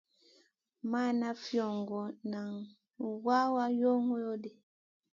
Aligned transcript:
Mana 0.91 1.27
fiogo, 1.41 2.01
nan 2.31 2.49
wawa 3.25 3.63
yow 3.79 3.97
gu 4.05 4.07
ŋolo. 4.21 4.51